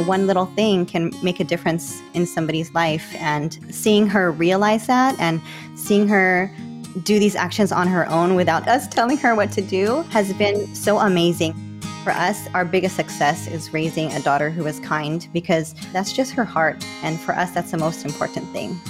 [0.00, 3.14] know, one little thing can make a difference in somebody's life.
[3.16, 5.40] And seeing her realize that and
[5.74, 6.50] seeing her
[7.04, 10.74] do these actions on her own without us telling her what to do has been
[10.74, 11.54] so amazing.
[12.04, 16.32] For us, our biggest success is raising a daughter who is kind because that's just
[16.32, 16.82] her heart.
[17.02, 18.80] And for us, that's the most important thing.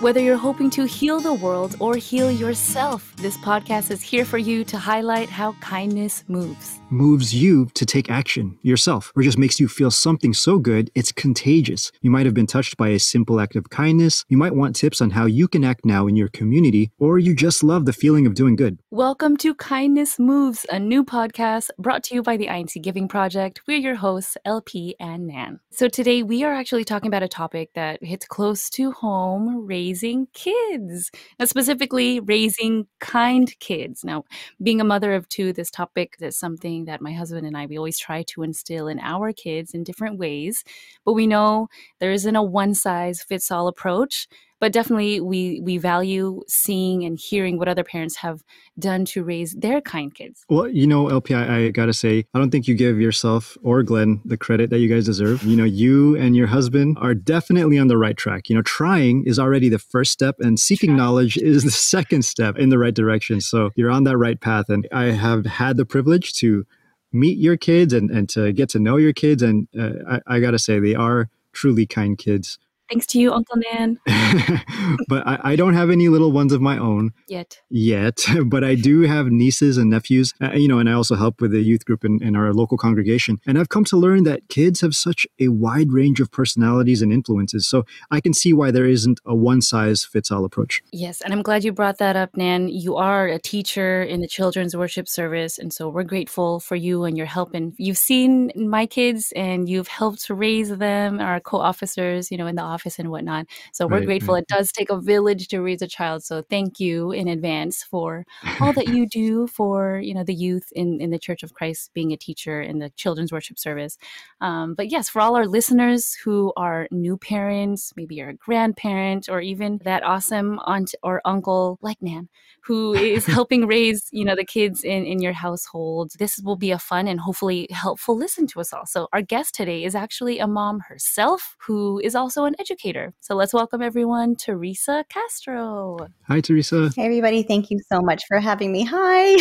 [0.00, 4.36] Whether you're hoping to heal the world or heal yourself, this podcast is here for
[4.36, 9.58] you to highlight how kindness moves moves you to take action yourself, or just makes
[9.58, 11.90] you feel something so good it's contagious.
[12.00, 14.24] You might have been touched by a simple act of kindness.
[14.28, 17.34] You might want tips on how you can act now in your community, or you
[17.34, 18.78] just love the feeling of doing good.
[18.90, 23.62] Welcome to Kindness Moves, a new podcast brought to you by the INC Giving Project.
[23.66, 25.60] We're your hosts, LP and Nan.
[25.72, 30.28] So today we are actually talking about a topic that hits close to home raising
[30.34, 34.04] kids, and specifically raising kind kids.
[34.04, 34.24] Now,
[34.62, 37.66] being a mother of two, this topic is something something that my husband and I,
[37.66, 40.64] we always try to instill in our kids in different ways.
[41.04, 41.68] But we know
[42.00, 44.28] there isn't a one size fits all approach.
[44.58, 48.42] But definitely, we we value seeing and hearing what other parents have
[48.78, 50.44] done to raise their kind kids.
[50.48, 53.82] Well, you know, LP, I, I gotta say, I don't think you give yourself or
[53.82, 55.42] Glenn the credit that you guys deserve.
[55.42, 58.48] You know, you and your husband are definitely on the right track.
[58.48, 62.56] You know, trying is already the first step, and seeking knowledge is the second step
[62.56, 63.40] in the right direction.
[63.40, 64.68] So you're on that right path.
[64.68, 66.66] And I have had the privilege to
[67.12, 69.42] meet your kids and, and to get to know your kids.
[69.42, 72.58] And uh, I, I got to say, they are truly kind kids.
[72.88, 73.98] Thanks to you, Uncle Nan.
[75.08, 77.60] but I, I, don't have any little ones of my own yet.
[77.68, 80.32] Yet, but I do have nieces and nephews.
[80.40, 82.78] Uh, you know, and I also help with the youth group in, in, our local
[82.78, 83.40] congregation.
[83.44, 87.12] And I've come to learn that kids have such a wide range of personalities and
[87.12, 87.66] influences.
[87.66, 90.80] So I can see why there isn't a one size fits all approach.
[90.92, 92.68] Yes, and I'm glad you brought that up, Nan.
[92.68, 97.04] You are a teacher in the children's worship service, and so we're grateful for you
[97.04, 97.52] and your help.
[97.52, 102.46] And you've seen my kids, and you've helped to raise them, our co-officers, you know,
[102.46, 103.46] in the office and whatnot.
[103.72, 104.34] So we're right, grateful.
[104.34, 104.42] Right.
[104.42, 106.24] It does take a village to raise a child.
[106.24, 108.24] So thank you in advance for
[108.60, 111.90] all that you do for you know the youth in in the Church of Christ,
[111.94, 113.98] being a teacher in the children's worship service.
[114.40, 119.28] Um, but yes, for all our listeners who are new parents, maybe you're a grandparent,
[119.28, 122.28] or even that awesome aunt or uncle like Nan
[122.66, 126.70] who is helping raise you know the kids in in your household this will be
[126.70, 130.38] a fun and hopefully helpful listen to us all so our guest today is actually
[130.38, 136.40] a mom herself who is also an educator so let's welcome everyone teresa castro hi
[136.40, 139.36] teresa hey everybody thank you so much for having me hi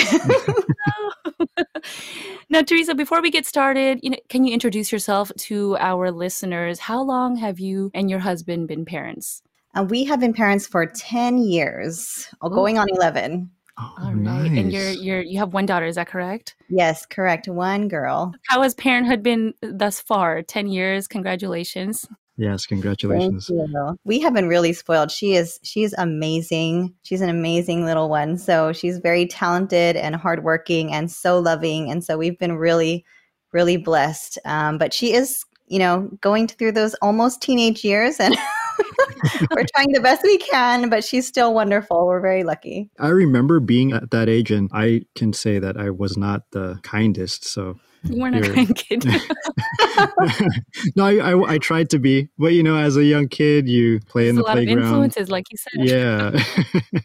[2.52, 6.78] now teresa before we get started you know can you introduce yourself to our listeners
[6.78, 9.42] how long have you and your husband been parents
[9.74, 12.50] uh, we have been parents for 10 years, Ooh.
[12.50, 13.50] going on 11.
[13.78, 14.16] Oh, All right.
[14.16, 14.58] Nice.
[14.58, 16.56] And you're you're you have one daughter, is that correct?
[16.70, 17.50] Yes, correct.
[17.50, 18.34] One girl.
[18.48, 20.44] How has parenthood been thus far?
[20.44, 21.10] 10 years.
[21.10, 22.08] Congratulations.
[22.38, 23.50] Yes, congratulations.
[24.04, 25.10] We have been really spoiled.
[25.10, 26.94] She is she's amazing.
[27.04, 28.38] She's an amazing little one.
[28.38, 31.90] So she's very talented and hardworking and so loving.
[31.90, 33.06] And so we've been really,
[33.54, 34.38] really blessed.
[34.44, 38.36] Um, but she is, you know, going through those almost teenage years and
[39.52, 42.06] we're trying the best we can, but she's still wonderful.
[42.06, 42.90] We're very lucky.
[43.00, 46.80] I remember being at that age, and I can say that I was not the
[46.84, 47.46] kindest.
[47.46, 47.80] So
[48.10, 49.06] you weren't a kind kid.
[50.96, 54.00] no, I, I, I, tried to be, but you know, as a young kid, you
[54.02, 54.80] play There's in the a lot playground.
[54.80, 55.88] Of influences, like you said.
[55.88, 56.44] Yeah.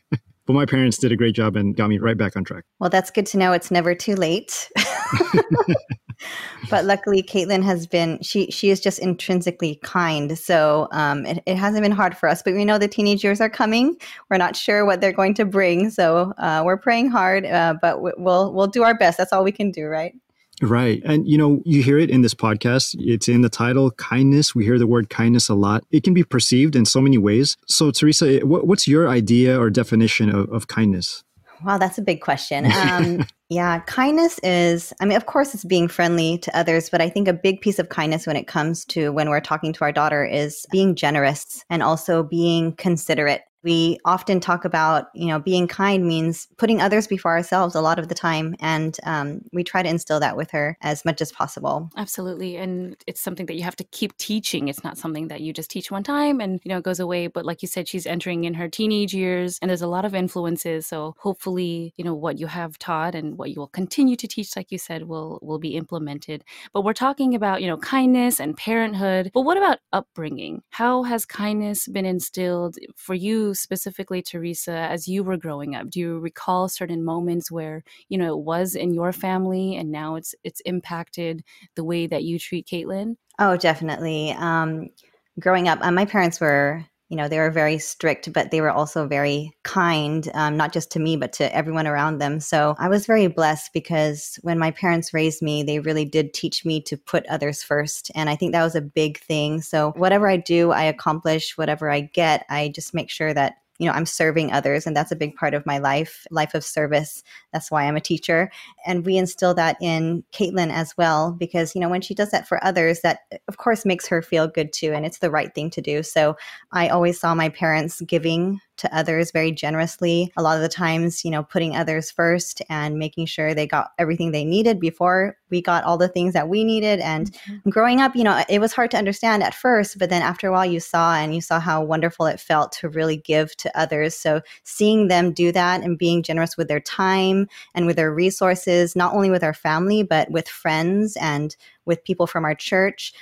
[0.46, 2.64] but my parents did a great job and got me right back on track.
[2.78, 3.52] Well, that's good to know.
[3.52, 4.70] It's never too late
[6.70, 11.56] but luckily caitlin has been she she is just intrinsically kind so um, it, it,
[11.56, 13.96] hasn't been hard for us but we know the teenage years are coming
[14.30, 18.00] we're not sure what they're going to bring so uh, we're praying hard uh, but
[18.00, 20.14] we'll we'll do our best that's all we can do right
[20.60, 21.00] Right.
[21.04, 22.94] And, you know, you hear it in this podcast.
[22.98, 24.54] It's in the title, kindness.
[24.54, 25.84] We hear the word kindness a lot.
[25.90, 27.56] It can be perceived in so many ways.
[27.66, 31.24] So, Teresa, what's your idea or definition of, of kindness?
[31.64, 32.70] Wow, that's a big question.
[32.90, 37.08] Um, yeah, kindness is, I mean, of course, it's being friendly to others, but I
[37.08, 39.92] think a big piece of kindness when it comes to when we're talking to our
[39.92, 45.66] daughter is being generous and also being considerate we often talk about you know being
[45.68, 49.82] kind means putting others before ourselves a lot of the time and um, we try
[49.82, 51.90] to instill that with her as much as possible.
[51.96, 54.68] Absolutely and it's something that you have to keep teaching.
[54.68, 57.26] It's not something that you just teach one time and you know it goes away
[57.26, 60.14] but like you said she's entering in her teenage years and there's a lot of
[60.14, 64.28] influences so hopefully you know what you have taught and what you will continue to
[64.28, 66.44] teach like you said will will be implemented.
[66.72, 70.62] But we're talking about you know kindness and parenthood but what about upbringing?
[70.70, 75.90] How has kindness been instilled for you specifically, Teresa, as you were growing up?
[75.90, 80.16] Do you recall certain moments where, you know, it was in your family and now
[80.16, 81.42] it's it's impacted
[81.76, 83.16] the way that you treat Caitlin?
[83.38, 84.32] Oh, definitely.
[84.32, 84.90] Um,
[85.38, 88.70] growing up, uh, my parents were you know, they were very strict, but they were
[88.70, 92.38] also very kind, um, not just to me, but to everyone around them.
[92.38, 96.64] So I was very blessed because when my parents raised me, they really did teach
[96.64, 98.12] me to put others first.
[98.14, 99.60] And I think that was a big thing.
[99.60, 103.86] So whatever I do, I accomplish, whatever I get, I just make sure that you
[103.86, 107.22] know i'm serving others and that's a big part of my life life of service.
[107.52, 108.50] That's why i'm a teacher.
[108.86, 112.46] And we instill that in caitlin as well because you know when she does that
[112.46, 115.70] for others that of course makes her feel good too and it's the right thing
[115.70, 116.02] to do.
[116.02, 116.36] So
[116.72, 120.32] i always saw my parents giving to others very generously.
[120.36, 123.92] A lot of the times, you know, putting others first and making sure they got
[123.98, 127.00] everything they needed before we got all the things that we needed.
[127.00, 127.70] And mm-hmm.
[127.70, 130.52] growing up, you know, it was hard to understand at first, but then after a
[130.52, 134.14] while, you saw and you saw how wonderful it felt to really give to others.
[134.14, 138.96] So seeing them do that and being generous with their time and with their resources,
[138.96, 143.12] not only with our family, but with friends and with people from our church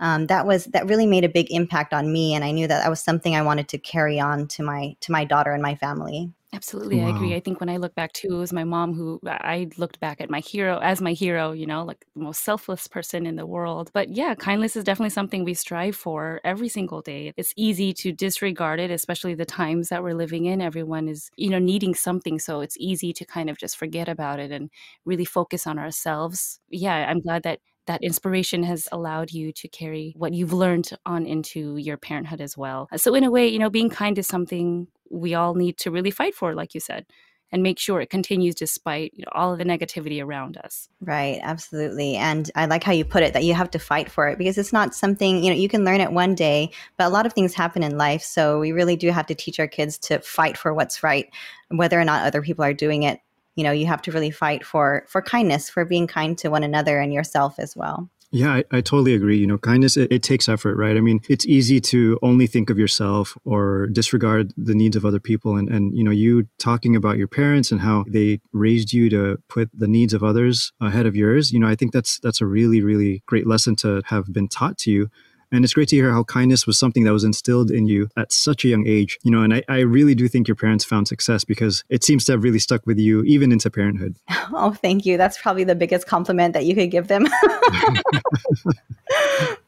[0.00, 2.82] um, that was that really made a big impact on me and i knew that
[2.82, 5.74] that was something i wanted to carry on to my to my daughter and my
[5.74, 7.06] family Absolutely, wow.
[7.06, 7.34] I agree.
[7.34, 10.18] I think when I look back too, it was my mom who I looked back
[10.22, 13.44] at my hero as my hero, you know, like the most selfless person in the
[13.44, 13.90] world.
[13.92, 17.34] But yeah, kindness is definitely something we strive for every single day.
[17.36, 20.62] It's easy to disregard it, especially the times that we're living in.
[20.62, 22.38] Everyone is, you know, needing something.
[22.38, 24.70] So it's easy to kind of just forget about it and
[25.04, 26.60] really focus on ourselves.
[26.70, 31.26] Yeah, I'm glad that that inspiration has allowed you to carry what you've learned on
[31.26, 32.88] into your parenthood as well.
[32.92, 35.90] Uh, so, in a way, you know, being kind is something we all need to
[35.90, 37.06] really fight for, like you said
[37.50, 40.88] and make sure it continues despite you know, all of the negativity around us.
[41.00, 42.16] Right, absolutely.
[42.16, 44.58] And I like how you put it that you have to fight for it because
[44.58, 47.32] it's not something, you know, you can learn it one day, but a lot of
[47.32, 48.22] things happen in life.
[48.22, 51.30] So we really do have to teach our kids to fight for what's right,
[51.68, 53.20] whether or not other people are doing it
[53.58, 56.62] you know you have to really fight for for kindness for being kind to one
[56.62, 59.38] another and yourself as well yeah, I, I, totally agree.
[59.38, 60.98] You know, kindness, it, it, takes effort, right?
[60.98, 65.18] I mean, it's easy to only think of yourself or disregard the needs of other
[65.18, 65.56] people.
[65.56, 69.38] And, and, you know, you talking about your parents and how they raised you to
[69.48, 72.46] put the needs of others ahead of yours, you know, I think that's, that's a
[72.46, 75.08] really, really great lesson to have been taught to you.
[75.50, 78.32] And it's great to hear how kindness was something that was instilled in you at
[78.32, 79.18] such a young age.
[79.22, 82.24] You know, and I, I really do think your parents found success because it seems
[82.26, 84.16] to have really stuck with you even into parenthood.
[84.50, 85.18] Oh, thank you.
[85.18, 87.26] That's probably the biggest compliment that you could give them.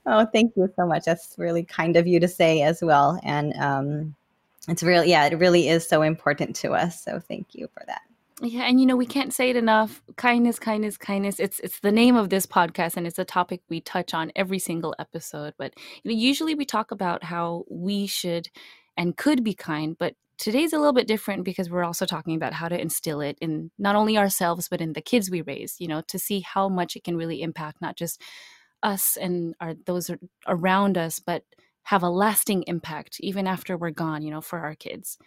[0.06, 1.04] oh, thank you so much.
[1.04, 3.20] That's really kind of you to say as well.
[3.22, 4.14] And um,
[4.68, 7.02] it's really, yeah, it really is so important to us.
[7.02, 8.00] So thank you for that.
[8.42, 10.02] Yeah, and you know we can't say it enough.
[10.16, 11.38] Kindness, kindness, kindness.
[11.40, 14.58] It's it's the name of this podcast, and it's a topic we touch on every
[14.58, 15.52] single episode.
[15.58, 18.48] But you know, usually we talk about how we should
[18.96, 22.54] and could be kind, but today's a little bit different because we're also talking about
[22.54, 25.76] how to instill it in not only ourselves but in the kids we raise.
[25.78, 28.22] You know, to see how much it can really impact not just
[28.82, 30.10] us and our those
[30.46, 31.44] around us, but
[31.84, 34.22] have a lasting impact even after we're gone.
[34.22, 35.18] You know, for our kids.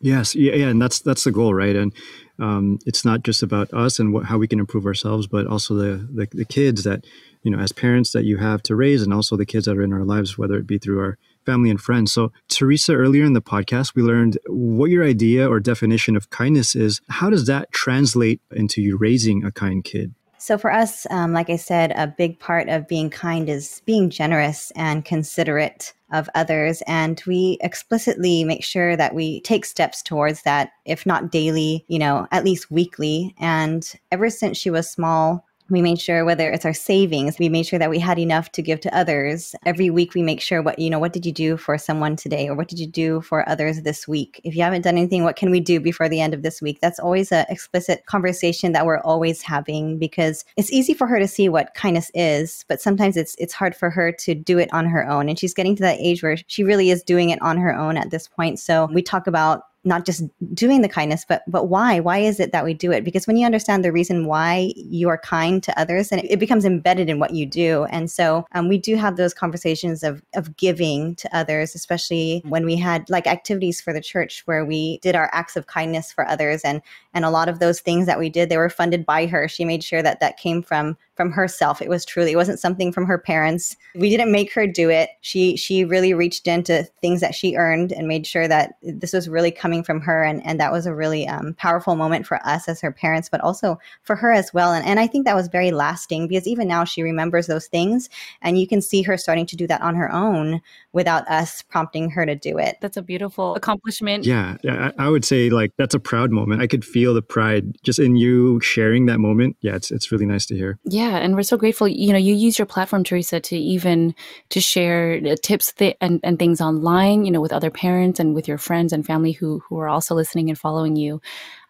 [0.00, 1.74] Yes, yeah, yeah, and that's that's the goal, right?
[1.74, 1.92] And
[2.38, 5.74] um, it's not just about us and what, how we can improve ourselves, but also
[5.74, 7.04] the, the, the kids that
[7.42, 9.82] you know, as parents that you have to raise, and also the kids that are
[9.82, 12.12] in our lives, whether it be through our family and friends.
[12.12, 16.74] So, Teresa, earlier in the podcast, we learned what your idea or definition of kindness
[16.74, 17.00] is.
[17.08, 20.14] How does that translate into you raising a kind kid?
[20.38, 24.08] So, for us, um, like I said, a big part of being kind is being
[24.08, 26.82] generous and considerate of others.
[26.86, 31.98] And we explicitly make sure that we take steps towards that, if not daily, you
[31.98, 33.34] know, at least weekly.
[33.38, 37.66] And ever since she was small, we made sure whether it's our savings, we made
[37.66, 39.54] sure that we had enough to give to others.
[39.66, 42.48] Every week we make sure what, you know, what did you do for someone today
[42.48, 44.40] or what did you do for others this week?
[44.44, 46.78] If you haven't done anything, what can we do before the end of this week?
[46.80, 51.28] That's always an explicit conversation that we're always having because it's easy for her to
[51.28, 54.86] see what kindness is, but sometimes it's it's hard for her to do it on
[54.86, 55.28] her own.
[55.28, 57.96] And she's getting to that age where she really is doing it on her own
[57.96, 58.58] at this point.
[58.58, 60.22] So we talk about not just
[60.54, 61.98] doing the kindness but but why?
[62.00, 63.02] Why is it that we do it?
[63.04, 66.38] Because when you understand the reason why you are kind to others and it, it
[66.38, 67.84] becomes embedded in what you do.
[67.84, 72.64] And so um, we do have those conversations of of giving to others especially when
[72.64, 76.28] we had like activities for the church where we did our acts of kindness for
[76.28, 76.62] others.
[76.62, 76.82] And
[77.14, 79.48] and a lot of those things that we did they were funded by her.
[79.48, 81.82] She made sure that that came from from herself.
[81.82, 83.76] It was truly, it wasn't something from her parents.
[83.94, 85.10] We didn't make her do it.
[85.20, 89.28] She she really reached into things that she earned and made sure that this was
[89.28, 90.22] really coming coming from her.
[90.22, 93.42] And, and that was a really um, powerful moment for us as her parents, but
[93.42, 94.72] also for her as well.
[94.72, 98.08] And, and I think that was very lasting because even now she remembers those things.
[98.40, 102.10] And you can see her starting to do that on her own without us prompting
[102.10, 102.76] her to do it.
[102.80, 104.24] That's a beautiful accomplishment.
[104.24, 104.56] Yeah.
[104.62, 106.62] yeah I, I would say like that's a proud moment.
[106.62, 109.56] I could feel the pride just in you sharing that moment.
[109.60, 110.78] Yeah, it's, it's really nice to hear.
[110.84, 111.07] Yeah.
[111.16, 111.88] And we're so grateful.
[111.88, 114.14] You know, you use your platform, Teresa, to even
[114.50, 118.46] to share tips th- and, and things online, you know, with other parents and with
[118.46, 121.20] your friends and family who, who are also listening and following you.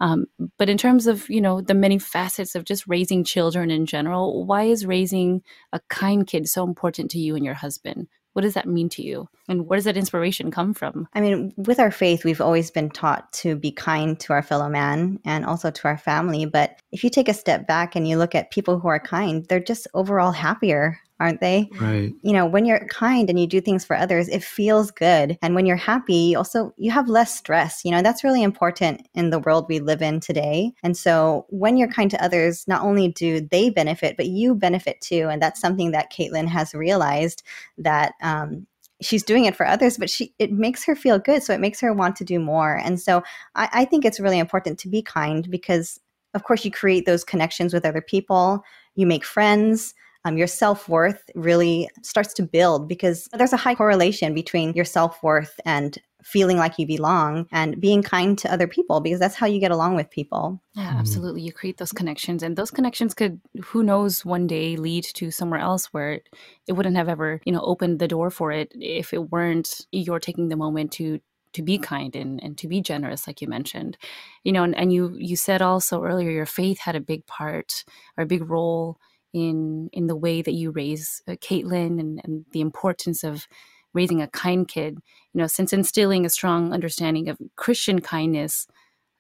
[0.01, 0.27] Um,
[0.59, 4.45] but in terms of, you know, the many facets of just raising children in general,
[4.45, 5.43] why is raising
[5.73, 8.09] a kind kid so important to you and your husband?
[8.39, 9.29] What does that mean to you?
[9.49, 11.09] And where does that inspiration come from?
[11.13, 14.69] I mean, with our faith, we've always been taught to be kind to our fellow
[14.69, 16.47] man and also to our family.
[16.47, 19.45] But if you take a step back and you look at people who are kind,
[19.49, 21.69] they're just overall happier aren't they?
[21.81, 22.13] Right.
[22.23, 25.37] You know, when you're kind and you do things for others, it feels good.
[25.43, 27.85] And when you're happy, you also you have less stress.
[27.85, 30.73] You know, that's really important in the world we live in today.
[30.83, 35.01] And so when you're kind to others, not only do they benefit, but you benefit
[35.01, 35.29] too.
[35.31, 37.43] And that's something that Caitlin has realized
[37.79, 38.67] that um,
[39.01, 41.43] she's doing it for others, but she it makes her feel good.
[41.43, 42.77] So it makes her want to do more.
[42.77, 43.23] And so
[43.55, 46.01] I, I think it's really important to be kind because
[46.35, 48.63] of course you create those connections with other people,
[48.95, 49.95] you make friends
[50.29, 54.85] um, your self worth really starts to build because there's a high correlation between your
[54.85, 59.37] self worth and feeling like you belong and being kind to other people because that's
[59.37, 60.61] how you get along with people.
[60.75, 60.99] Yeah, mm-hmm.
[60.99, 61.43] absolutely.
[61.43, 65.61] You create those connections, and those connections could, who knows, one day lead to somewhere
[65.61, 66.29] else where it,
[66.67, 70.21] it wouldn't have ever, you know, opened the door for it if it weren't you're
[70.21, 71.21] taking the moment to
[71.55, 73.97] to be kind and, and to be generous like you mentioned
[74.45, 77.85] you know and, and you you said also earlier your faith had a big part
[78.19, 78.99] or a big role
[79.33, 83.47] in in the way that you raise uh, Caitlin and, and the importance of
[83.95, 84.99] raising a kind kid.
[85.35, 88.67] You know, since instilling a strong understanding of Christian kindness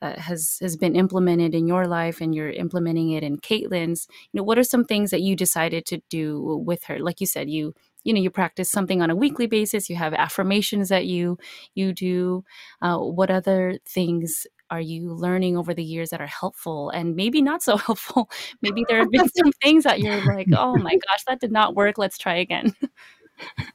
[0.00, 4.07] uh, has has been implemented in your life, and you're implementing it in Caitlin's.
[4.33, 6.99] You know, what are some things that you decided to do with her?
[6.99, 7.75] Like you said, you
[8.05, 9.91] you know you practice something on a weekly basis.
[9.91, 11.38] You have affirmations that you
[11.75, 12.45] you do.
[12.81, 17.43] Uh, what other things are you learning over the years that are helpful and maybe
[17.43, 18.31] not so helpful?
[18.63, 21.75] maybe there have been some things that you're like, oh my gosh, that did not
[21.75, 21.99] work.
[21.99, 22.75] Let's try again.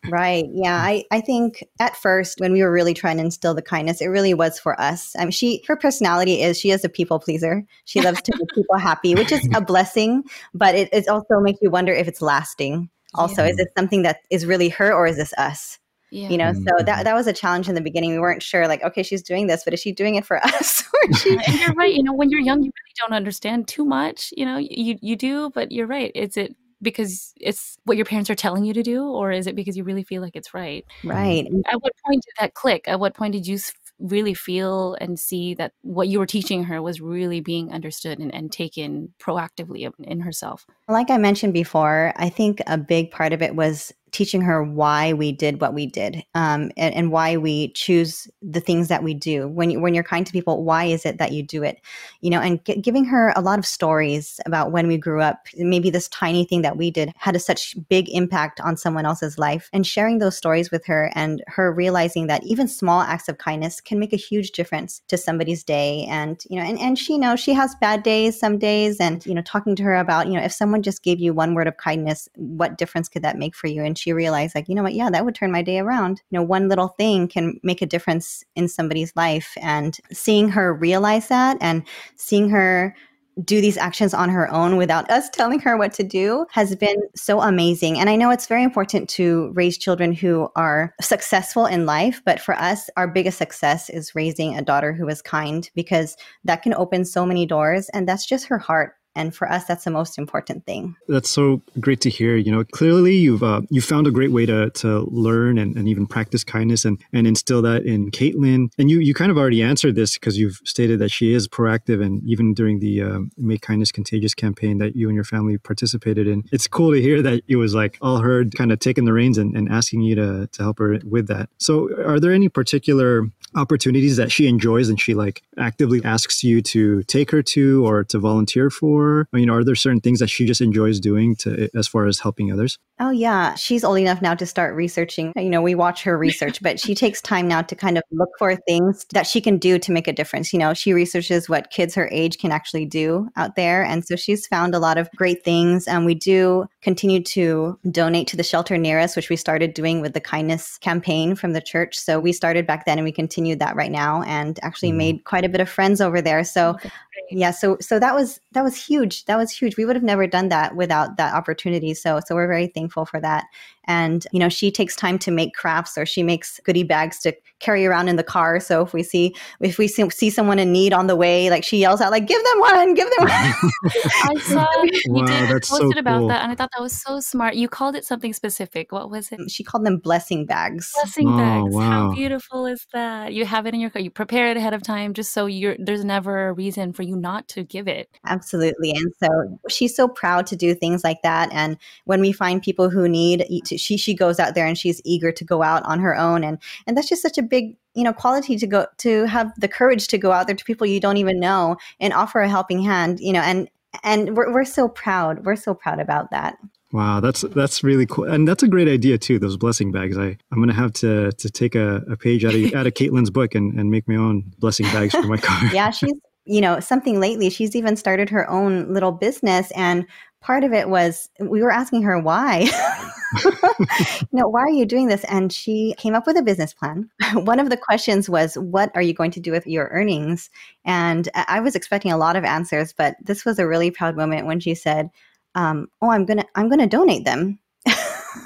[0.09, 0.45] right.
[0.51, 0.75] Yeah.
[0.75, 4.07] I, I think at first when we were really trying to instill the kindness, it
[4.07, 5.15] really was for us.
[5.17, 7.63] I mean, she, her personality is she is a people pleaser.
[7.85, 10.23] She loves to make people happy, which is a blessing,
[10.53, 12.89] but it, it also makes you wonder if it's lasting.
[13.15, 13.51] Also, yeah.
[13.51, 15.79] is it something that is really her or is this us?
[16.13, 16.29] Yeah.
[16.29, 16.63] You know, mm-hmm.
[16.67, 18.11] so that that was a challenge in the beginning.
[18.11, 20.83] We weren't sure, like, okay, she's doing this, but is she doing it for us?
[20.93, 21.93] or she- and you're right.
[22.03, 24.31] You know, when you're young, you really don't understand too much.
[24.37, 26.11] You know, you you do, but you're right.
[26.13, 29.55] Is it because it's what your parents are telling you to do, or is it
[29.55, 30.85] because you really feel like it's right?
[31.03, 31.47] Right.
[31.71, 32.87] At what point did that click?
[32.87, 33.57] At what point did you
[33.99, 38.33] really feel and see that what you were teaching her was really being understood and,
[38.33, 40.65] and taken proactively in herself?
[40.87, 45.11] Like I mentioned before, I think a big part of it was teaching her why
[45.11, 49.13] we did what we did um, and, and, why we choose the things that we
[49.13, 49.47] do.
[49.47, 51.81] When, you, when you're kind to people, why is it that you do it?
[52.21, 55.47] You know, and g- giving her a lot of stories about when we grew up,
[55.55, 59.39] maybe this tiny thing that we did had a such big impact on someone else's
[59.39, 63.39] life, and sharing those stories with her and her realizing that even small acts of
[63.39, 66.05] kindness can make a huge difference to somebody's day.
[66.07, 69.33] And, you know, and, and she knows she has bad days some days, and, you
[69.33, 71.77] know, talking to her about, you know, if someone just gave you one word of
[71.77, 73.83] kindness, what difference could that make for you?
[73.83, 76.39] And she realized like you know what yeah that would turn my day around you
[76.39, 81.27] know one little thing can make a difference in somebody's life and seeing her realize
[81.27, 81.83] that and
[82.15, 82.95] seeing her
[83.43, 87.01] do these actions on her own without us telling her what to do has been
[87.15, 87.97] so amazing.
[87.97, 92.39] And I know it's very important to raise children who are successful in life, but
[92.39, 96.75] for us, our biggest success is raising a daughter who is kind because that can
[96.75, 97.89] open so many doors.
[97.89, 100.95] And that's just her heart and for us that's the most important thing.
[101.07, 102.63] That's so great to hear you know.
[102.63, 106.43] Clearly you've uh, you found a great way to to learn and, and even practice
[106.43, 108.69] kindness and and instill that in caitlin.
[108.77, 112.03] And you you kind of already answered this because you've stated that she is proactive
[112.03, 116.27] and even during the uh, make kindness contagious campaign that you and your family participated
[116.27, 119.13] in it's cool to hear that it was like all her kind of taking the
[119.13, 121.49] reins and, and asking you to to help her with that.
[121.57, 126.61] So are there any particular opportunities that she enjoys and she like actively asks you
[126.61, 129.37] to take her to or to volunteer for for?
[129.37, 132.19] You know, are there certain things that she just enjoys doing to as far as
[132.19, 132.77] helping others?
[132.99, 135.33] Oh yeah, she's old enough now to start researching.
[135.35, 138.29] You know, we watch her research, but she takes time now to kind of look
[138.37, 140.53] for things that she can do to make a difference.
[140.53, 144.15] You know, she researches what kids her age can actually do out there, and so
[144.15, 145.87] she's found a lot of great things.
[145.87, 150.01] And we do continue to donate to the shelter near us, which we started doing
[150.01, 151.97] with the kindness campaign from the church.
[151.97, 154.97] So we started back then, and we continued that right now, and actually mm-hmm.
[154.97, 156.43] made quite a bit of friends over there.
[156.43, 156.75] So.
[156.75, 156.91] Okay
[157.33, 159.25] yeah so so that was that was huge.
[159.25, 159.77] That was huge.
[159.77, 161.93] We would have never done that without that opportunity.
[161.93, 163.45] So so we're very thankful for that
[163.85, 167.33] and you know she takes time to make crafts or she makes goodie bags to
[167.63, 168.59] carry around in the car.
[168.59, 171.63] So if we see if we see, see someone in need on the way like
[171.63, 173.31] she yells out like give them one give them one.
[174.05, 176.27] I saw you wow, did posted so about cool.
[176.27, 177.55] that and i thought that was so smart.
[177.55, 178.91] You called it something specific.
[178.91, 179.39] What was it?
[179.39, 180.91] Mm, she called them blessing bags.
[180.95, 181.73] Blessing oh, bags.
[181.73, 181.81] Wow.
[181.81, 183.33] how beautiful is that?
[183.33, 184.01] You have it in your car.
[184.01, 187.15] You prepare it ahead of time just so you're there's never a reason for you
[187.15, 188.09] not to give it.
[188.25, 188.91] Absolutely.
[188.91, 191.51] And so she's so proud to do things like that.
[191.53, 193.45] And when we find people who need
[193.77, 196.57] she she goes out there and she's eager to go out on her own and
[196.87, 200.07] and that's just such a big you know quality to go to have the courage
[200.07, 203.19] to go out there to people you don't even know and offer a helping hand
[203.19, 203.69] you know and
[204.03, 206.57] and we're, we're so proud we're so proud about that
[206.93, 209.39] Wow, that's that's really cool, and that's a great idea too.
[209.39, 210.15] Those blessing bags.
[210.15, 213.31] I I'm gonna have to to take a, a page out of out of Caitlin's
[213.31, 215.59] book and, and make my own blessing bags for my car.
[215.73, 216.13] yeah, she's
[216.45, 217.49] you know something lately.
[217.49, 220.05] She's even started her own little business, and
[220.39, 222.69] part of it was we were asking her why.
[223.43, 225.23] you know, why are you doing this?
[225.25, 227.09] And she came up with a business plan.
[227.33, 230.49] One of the questions was, What are you going to do with your earnings?
[230.85, 234.45] And I was expecting a lot of answers, but this was a really proud moment
[234.45, 235.09] when she said,
[235.55, 237.59] um, Oh, I'm gonna I'm gonna donate them.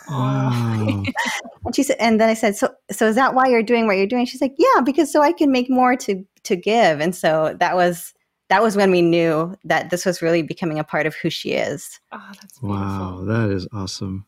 [0.10, 1.04] Wow.
[1.66, 3.98] and she said, and then I said, so, so is that why you're doing what
[3.98, 4.26] you're doing?
[4.26, 7.00] She's like, yeah, because so I can make more to, to give.
[7.00, 8.14] And so that was,
[8.50, 11.54] that was when we knew that this was really becoming a part of who she
[11.54, 12.00] is.
[12.12, 12.62] Oh, that's.
[12.62, 14.26] Wow, that is awesome.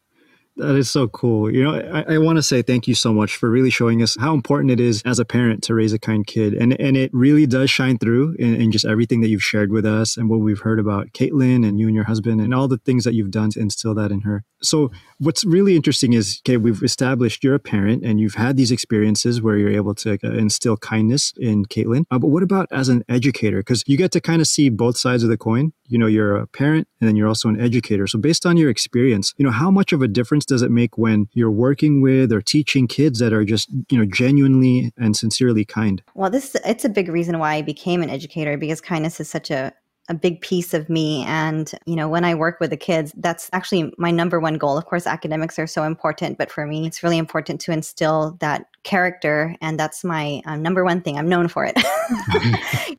[0.60, 1.50] That is so cool.
[1.50, 4.18] You know, I, I want to say thank you so much for really showing us
[4.20, 6.54] how important it is as a parent to raise a kind kid.
[6.54, 9.86] And and it really does shine through in, in just everything that you've shared with
[9.86, 12.78] us and what we've heard about Caitlin and you and your husband and all the
[12.78, 14.44] things that you've done to instill that in her.
[14.62, 18.72] So what's really interesting is, okay, we've established you're a parent and you've had these
[18.72, 22.04] experiences where you're able to uh, instill kindness in Caitlin.
[22.12, 23.60] Uh, but what about as an educator?
[23.60, 25.72] Because you get to kind of see both sides of the coin.
[25.90, 28.08] You know, you're a parent and then you're also an educator.
[28.08, 30.98] So based on your experience, you know, how much of a difference does it make
[30.98, 35.66] when you're working with or teaching kids that are just, you know, genuinely and sincerely
[35.66, 36.02] kind?
[36.14, 39.52] Well, this it's a big reason why I became an educator because kindness is such
[39.52, 39.74] a
[40.10, 41.24] a big piece of me.
[41.26, 44.78] And you know when i work with the kids that's actually my number one goal.
[44.78, 48.66] Of course academics are so important but for me it's really important to instill that
[48.84, 49.56] character.
[49.62, 51.18] And that's my um, number one thing.
[51.18, 51.78] I'm known for it.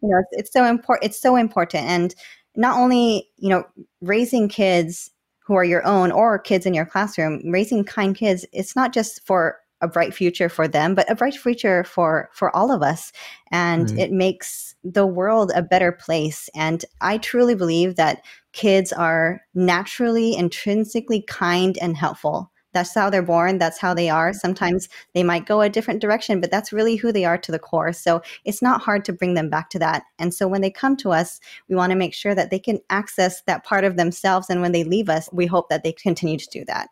[0.02, 1.84] You know it's, it's so important it's so important.
[1.84, 2.14] And
[2.56, 3.64] not only you know
[4.00, 8.76] raising kids who are your own or kids in your classroom, raising kind kids, it's
[8.76, 12.70] not just for a bright future for them, but a bright future for for all
[12.70, 13.12] of us.
[13.50, 14.00] And right.
[14.00, 16.48] it makes the world a better place.
[16.54, 23.22] And I truly believe that kids are naturally, intrinsically kind and helpful that's how they're
[23.22, 24.32] born that's how they are.
[24.32, 27.58] Sometimes they might go a different direction but that's really who they are to the
[27.58, 27.92] core.
[27.92, 30.04] So it's not hard to bring them back to that.
[30.18, 32.80] And so when they come to us we want to make sure that they can
[32.90, 36.38] access that part of themselves and when they leave us we hope that they continue
[36.38, 36.88] to do that.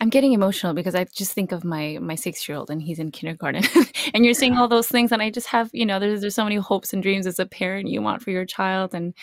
[0.00, 2.98] I'm getting emotional because I just think of my my six year old and he's
[2.98, 3.64] in kindergarten,
[4.14, 6.44] and you're saying all those things, and I just have you know there's there's so
[6.44, 9.14] many hopes and dreams as a parent you want for your child, and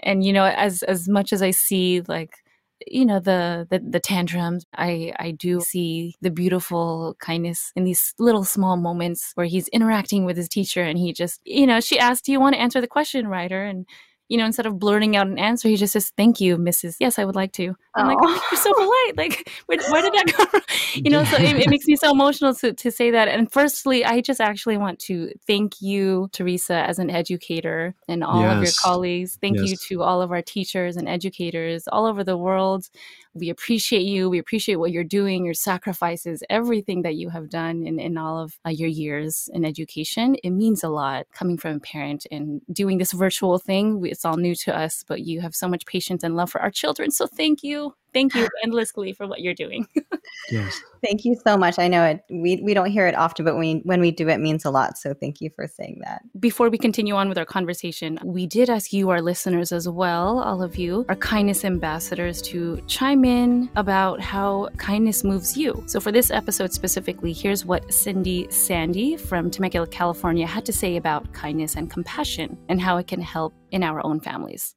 [0.00, 2.41] and you know as as much as I see like
[2.86, 8.14] you know the, the the tantrums i i do see the beautiful kindness in these
[8.18, 11.98] little small moments where he's interacting with his teacher and he just you know she
[11.98, 13.86] asked do you want to answer the question writer and
[14.32, 16.96] you know, instead of blurting out an answer, he just says, "Thank you, Mrs.
[16.98, 20.12] Yes, I would like to." I'm like, oh, "You're so polite." Like, where, where did
[20.14, 20.62] that come from?
[20.94, 23.28] You know, so it, it, makes me so emotional to to say that.
[23.28, 28.40] And firstly, I just actually want to thank you, Teresa, as an educator, and all
[28.40, 28.56] yes.
[28.56, 29.38] of your colleagues.
[29.40, 29.70] Thank yes.
[29.70, 32.88] you to all of our teachers and educators all over the world.
[33.34, 34.28] We appreciate you.
[34.28, 38.38] We appreciate what you're doing, your sacrifices, everything that you have done in, in all
[38.38, 40.36] of uh, your years in education.
[40.44, 44.04] It means a lot coming from a parent and doing this virtual thing.
[44.04, 46.70] It's all new to us, but you have so much patience and love for our
[46.70, 47.10] children.
[47.10, 47.81] So thank you
[48.12, 49.86] thank you endlessly for what you're doing.
[50.50, 50.80] yes.
[51.02, 51.78] Thank you so much.
[51.78, 54.38] I know it we we don't hear it often, but when when we do it
[54.38, 54.98] means a lot.
[54.98, 56.22] So thank you for saying that.
[56.38, 60.38] Before we continue on with our conversation, we did ask you, our listeners as well,
[60.38, 65.82] all of you, our kindness ambassadors, to chime in about how kindness moves you.
[65.86, 70.96] So for this episode specifically, here's what Cindy Sandy from Temecula, California had to say
[70.96, 74.74] about kindness and compassion and how it can help in our own families.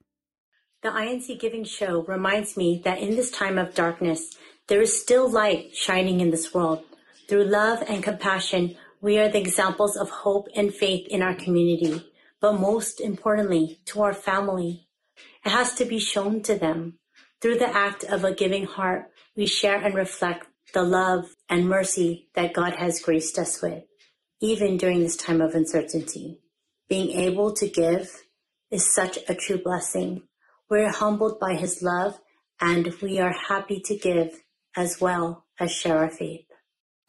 [0.86, 4.36] The INC Giving Show reminds me that in this time of darkness,
[4.68, 6.84] there is still light shining in this world.
[7.28, 12.06] Through love and compassion, we are the examples of hope and faith in our community,
[12.40, 14.88] but most importantly, to our family.
[15.44, 17.00] It has to be shown to them.
[17.42, 22.30] Through the act of a giving heart, we share and reflect the love and mercy
[22.36, 23.86] that God has graced us with,
[24.40, 26.42] even during this time of uncertainty.
[26.88, 28.22] Being able to give
[28.70, 30.22] is such a true blessing.
[30.70, 32.20] We're humbled by his love
[32.60, 34.42] and we are happy to give
[34.76, 36.45] as well as share our faith.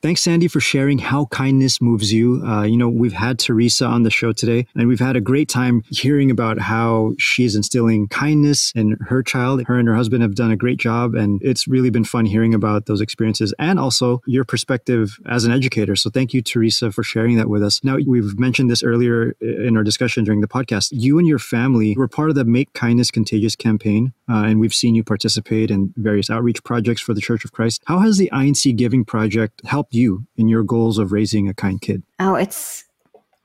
[0.03, 2.43] Thanks, Sandy, for sharing how kindness moves you.
[2.47, 5.49] Uh, you know, we've had Teresa on the show today, and we've had a great
[5.49, 9.65] time hearing about how she's instilling kindness in her child.
[9.65, 12.53] Her and her husband have done a great job, and it's really been fun hearing
[12.53, 15.97] about those experiences and also your perspective as an educator.
[15.97, 17.83] So, thank you, Teresa, for sharing that with us.
[17.83, 20.89] Now, we've mentioned this earlier in our discussion during the podcast.
[20.93, 24.75] You and your family were part of the Make Kindness Contagious campaign, uh, and we've
[24.75, 27.83] seen you participate in various outreach projects for the Church of Christ.
[27.87, 29.86] How has the INC Giving Project helped?
[29.91, 32.03] You in your goals of raising a kind kid?
[32.19, 32.85] Oh, it's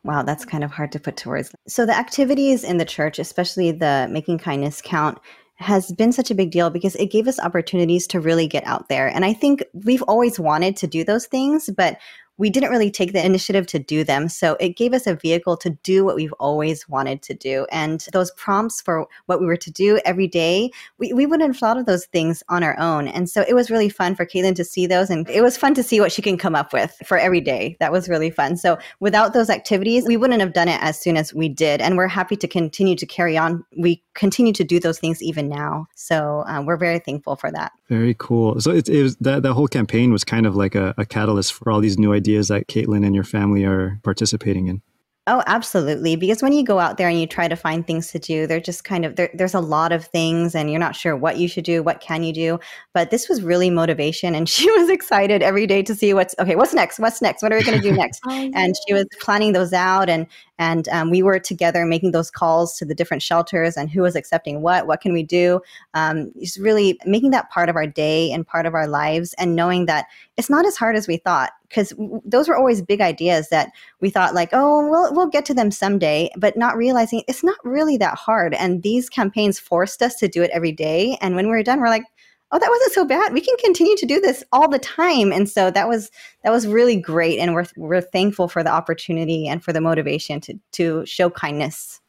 [0.03, 1.51] wow, that's kind of hard to put to words.
[1.67, 5.19] So the activities in the church, especially the making kindness count,
[5.55, 8.89] has been such a big deal because it gave us opportunities to really get out
[8.89, 9.07] there.
[9.07, 11.97] And I think we've always wanted to do those things, but
[12.41, 14.27] we didn't really take the initiative to do them.
[14.27, 17.67] So it gave us a vehicle to do what we've always wanted to do.
[17.71, 21.59] And those prompts for what we were to do every day, we, we wouldn't have
[21.59, 23.07] thought of those things on our own.
[23.07, 25.11] And so it was really fun for Caitlin to see those.
[25.11, 27.77] And it was fun to see what she can come up with for every day.
[27.79, 28.57] That was really fun.
[28.57, 31.79] So without those activities, we wouldn't have done it as soon as we did.
[31.79, 33.63] And we're happy to continue to carry on.
[33.77, 35.85] We continue to do those things even now.
[35.93, 37.71] So uh, we're very thankful for that.
[37.91, 38.61] Very cool.
[38.61, 41.51] So it, it was that, that whole campaign was kind of like a, a catalyst
[41.51, 44.81] for all these new ideas ideas that Caitlin and your family are participating in?
[45.27, 46.15] Oh, absolutely.
[46.15, 48.59] Because when you go out there and you try to find things to do, they're
[48.59, 51.47] just kind of there, there's a lot of things and you're not sure what you
[51.47, 52.59] should do, what can you do.
[52.95, 56.55] But this was really motivation and she was excited every day to see what's okay,
[56.55, 56.97] what's next?
[56.97, 57.43] What's next?
[57.43, 58.19] What are we going to do next?
[58.27, 60.25] oh, and she was planning those out and
[60.57, 64.15] and um, we were together making those calls to the different shelters and who was
[64.15, 65.61] accepting what, what can we do?
[65.93, 69.55] Um, just really making that part of our day and part of our lives and
[69.55, 70.07] knowing that
[70.37, 71.93] it's not as hard as we thought because
[72.25, 75.71] those were always big ideas that we thought like, oh, we'll, we'll get to them
[75.71, 78.53] someday, but not realizing it's not really that hard.
[78.55, 81.17] And these campaigns forced us to do it every day.
[81.21, 82.03] And when we were done, we're like,
[82.51, 85.49] oh that wasn't so bad we can continue to do this all the time and
[85.49, 86.11] so that was
[86.43, 90.41] that was really great and we're we're thankful for the opportunity and for the motivation
[90.41, 92.00] to to show kindness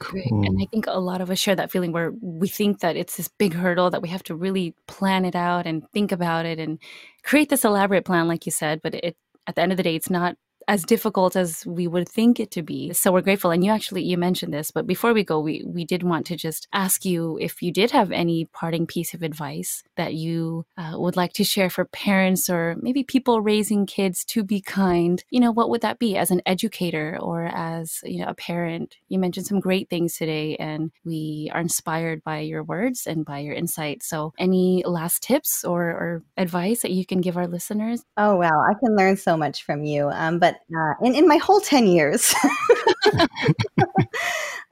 [0.00, 0.30] Great.
[0.30, 3.18] And I think a lot of us share that feeling where we think that it's
[3.18, 6.58] this big hurdle that we have to really plan it out and think about it
[6.58, 6.78] and
[7.22, 8.80] create this elaborate plan, like you said.
[8.82, 10.36] But it, at the end of the day, it's not
[10.70, 12.92] as difficult as we would think it to be.
[12.92, 13.50] So we're grateful.
[13.50, 16.36] And you actually you mentioned this, but before we go, we we did want to
[16.36, 20.92] just ask you if you did have any parting piece of advice that you uh,
[20.94, 25.24] would like to share for parents or maybe people raising kids to be kind.
[25.30, 28.94] You know, what would that be as an educator or as you know a parent?
[29.08, 33.40] You mentioned some great things today, and we are inspired by your words and by
[33.40, 34.04] your insight.
[34.04, 38.04] So, any last tips or, or advice that you can give our listeners?
[38.16, 40.08] Oh wow, I can learn so much from you.
[40.10, 42.34] Um, but uh, in, in my whole 10 years,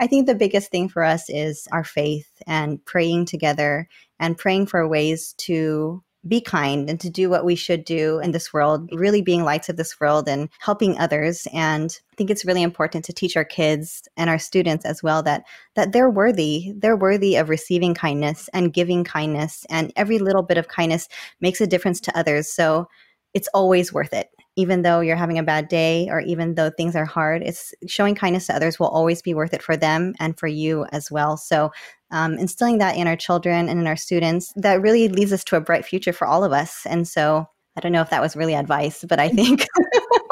[0.00, 3.88] I think the biggest thing for us is our faith and praying together
[4.20, 8.32] and praying for ways to be kind and to do what we should do in
[8.32, 11.46] this world, really being lights of this world and helping others.
[11.52, 15.22] And I think it's really important to teach our kids and our students as well
[15.22, 16.72] that that they're worthy.
[16.76, 19.64] They're worthy of receiving kindness and giving kindness.
[19.70, 21.08] And every little bit of kindness
[21.40, 22.52] makes a difference to others.
[22.52, 22.88] So
[23.32, 26.96] it's always worth it even though you're having a bad day or even though things
[26.96, 30.36] are hard, it's showing kindness to others will always be worth it for them and
[30.36, 31.36] for you as well.
[31.36, 31.70] So,
[32.10, 35.56] um, instilling that in our children and in our students, that really leads us to
[35.56, 36.84] a bright future for all of us.
[36.86, 39.64] And so, I don't know if that was really advice, but I think.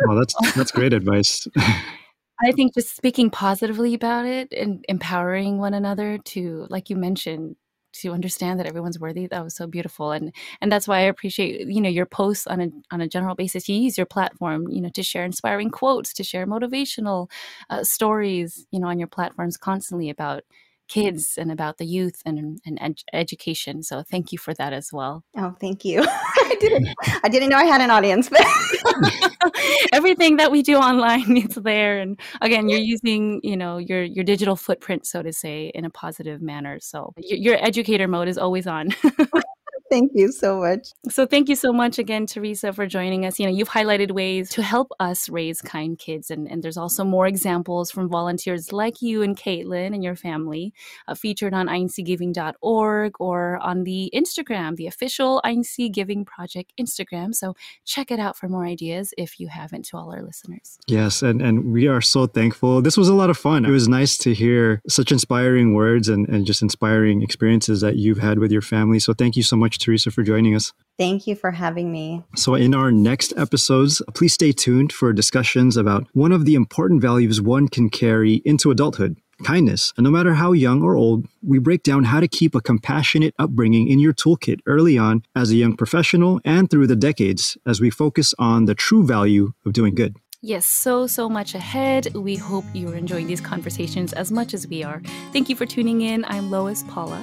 [0.06, 1.46] well, that's that's great advice.
[1.56, 7.54] I think just speaking positively about it and empowering one another to, like you mentioned,
[8.00, 11.66] to understand that everyone's worthy that was so beautiful and and that's why i appreciate
[11.68, 14.80] you know your posts on a on a general basis you use your platform you
[14.80, 17.30] know to share inspiring quotes to share motivational
[17.70, 20.42] uh, stories you know on your platforms constantly about
[20.88, 23.82] kids and about the youth and, and ed- education.
[23.82, 25.24] So thank you for that as well.
[25.36, 26.06] Oh, thank you.
[26.46, 26.88] I didn't
[27.24, 28.42] I didn't know I had an audience, but
[29.92, 31.98] everything that we do online is there.
[31.98, 35.90] And again, you're using, you know, your your digital footprint, so to say, in a
[35.90, 36.78] positive manner.
[36.80, 38.94] So your, your educator mode is always on.
[39.88, 40.88] Thank you so much.
[41.08, 43.38] So, thank you so much again, Teresa, for joining us.
[43.38, 47.04] You know, you've highlighted ways to help us raise kind kids, and, and there's also
[47.04, 50.72] more examples from volunteers like you and Caitlin and your family
[51.06, 57.34] uh, featured on INCGiving.org or on the Instagram, the official INC Giving Project Instagram.
[57.34, 60.78] So, check it out for more ideas if you haven't, to all our listeners.
[60.88, 62.82] Yes, and, and we are so thankful.
[62.82, 63.64] This was a lot of fun.
[63.64, 68.18] It was nice to hear such inspiring words and, and just inspiring experiences that you've
[68.18, 68.98] had with your family.
[68.98, 70.72] So, thank you so much, Teresa, for joining us.
[70.98, 72.22] Thank you for having me.
[72.36, 77.02] So, in our next episodes, please stay tuned for discussions about one of the important
[77.02, 79.92] values one can carry into adulthood kindness.
[79.98, 83.34] And no matter how young or old, we break down how to keep a compassionate
[83.38, 87.78] upbringing in your toolkit early on as a young professional and through the decades as
[87.78, 90.16] we focus on the true value of doing good.
[90.40, 92.14] Yes, so, so much ahead.
[92.14, 95.02] We hope you're enjoying these conversations as much as we are.
[95.34, 96.24] Thank you for tuning in.
[96.24, 97.22] I'm Lois Paula.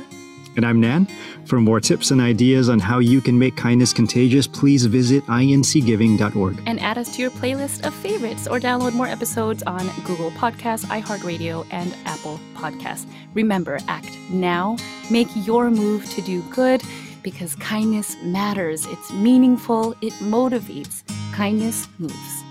[0.55, 1.07] And I'm Nan.
[1.45, 6.61] For more tips and ideas on how you can make kindness contagious, please visit incgiving.org.
[6.65, 10.85] And add us to your playlist of favorites or download more episodes on Google Podcasts,
[10.85, 13.05] iHeartRadio, and Apple Podcasts.
[13.33, 14.77] Remember, act now.
[15.09, 16.81] Make your move to do good
[17.23, 18.85] because kindness matters.
[18.85, 21.03] It's meaningful, it motivates.
[21.33, 22.42] Kindness moves.